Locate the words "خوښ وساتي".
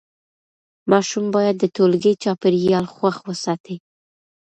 2.95-3.75